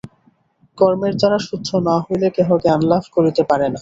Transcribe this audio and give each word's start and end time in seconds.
কর্মের 0.77 1.13
দ্বারা 1.19 1.37
শুদ্ধ 1.47 1.69
না 1.87 1.95
হইলে 2.05 2.27
কেহ 2.35 2.49
জ্ঞানলাভ 2.63 3.03
করিতে 3.15 3.41
পারে 3.49 3.63
না। 3.63 3.69